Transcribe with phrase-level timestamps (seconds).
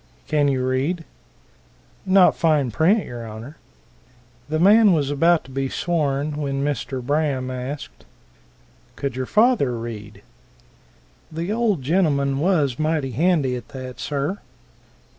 [0.27, 1.03] "Can you read?"
[2.07, 3.57] "Not fine print, y'r Honor."
[4.49, 7.03] The man was about to be sworn, when Mr.
[7.03, 8.05] Braham asked,
[8.95, 10.23] "Could your father read?"
[11.31, 14.39] "The old gentleman was mighty handy at that, sir."